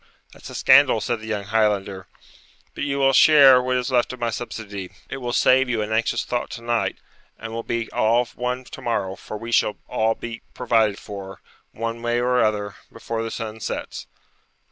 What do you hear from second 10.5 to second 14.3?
provided for, one way or other, before the sun sets.'